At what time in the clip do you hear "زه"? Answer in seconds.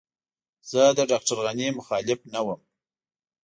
0.71-0.81